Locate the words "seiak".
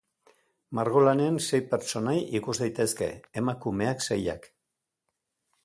4.09-4.49